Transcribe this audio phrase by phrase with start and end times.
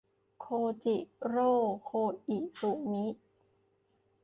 [0.43, 0.95] ชินจิ
[1.27, 1.37] โร
[1.83, 1.91] โค
[2.27, 3.05] อิสุมิ